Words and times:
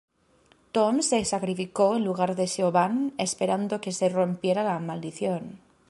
Tom 0.71 1.03
se 1.03 1.23
sacrificó 1.25 1.95
en 1.95 2.03
lugar 2.05 2.35
de 2.35 2.47
Siobhan, 2.47 3.13
esperando 3.19 3.81
que 3.81 3.91
se 3.91 4.09
rompiera 4.09 4.63
la 4.63 4.79
maldición. 4.79 5.59